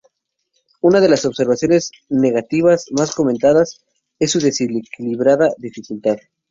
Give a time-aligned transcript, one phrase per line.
[0.81, 3.83] Una de las observaciones negativas más comentadas
[4.17, 6.17] es su desequilibrada dificultad.